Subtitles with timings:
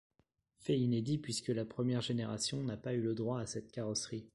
[0.57, 4.25] Fait inédit puisque la première génération n'a pas eu le droit à cette carrosserie.